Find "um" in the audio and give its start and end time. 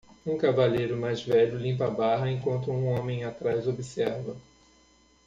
0.25-0.35, 2.71-2.87